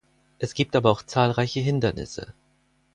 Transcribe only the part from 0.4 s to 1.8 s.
gibt aber auch zahlreiche